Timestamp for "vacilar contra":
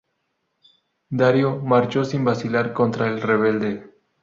2.25-3.05